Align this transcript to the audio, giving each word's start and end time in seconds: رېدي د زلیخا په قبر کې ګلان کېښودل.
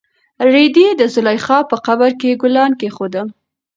رېدي 0.53 0.87
د 0.95 1.01
زلیخا 1.13 1.59
په 1.69 1.75
قبر 1.85 2.11
کې 2.19 2.39
ګلان 2.41 2.71
کېښودل. 2.79 3.27